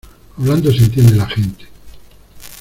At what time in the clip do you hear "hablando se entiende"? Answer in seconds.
0.35-1.15